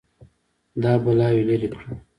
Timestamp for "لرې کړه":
1.49-1.85